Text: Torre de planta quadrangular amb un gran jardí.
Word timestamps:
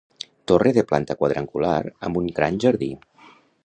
Torre 0.51 0.71
de 0.77 0.83
planta 0.93 1.17
quadrangular 1.21 1.77
amb 2.09 2.21
un 2.25 2.35
gran 2.41 2.61
jardí. 2.67 2.93